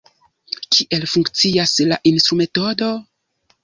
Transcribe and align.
Kiel 0.77 1.05
funkcias 1.13 1.77
la 1.93 2.03
instrumetodo? 2.15 2.93